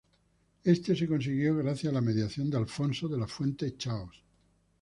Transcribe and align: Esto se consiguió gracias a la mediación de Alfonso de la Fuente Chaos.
Esto 0.63 0.95
se 0.95 1.07
consiguió 1.07 1.57
gracias 1.57 1.91
a 1.91 1.93
la 1.93 2.01
mediación 2.01 2.49
de 2.49 2.57
Alfonso 2.57 3.07
de 3.07 3.19
la 3.19 3.27
Fuente 3.27 3.77
Chaos. 3.77 4.23